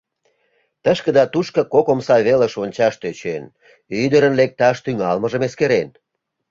[0.83, 3.43] Тышке да тушко кок омса велыш ончаш тӧчен,
[4.01, 5.89] ӱдырын лекташ тӱҥалмыжым эскерен.